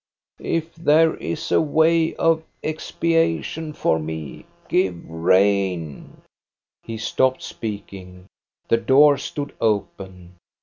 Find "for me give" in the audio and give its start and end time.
3.73-5.07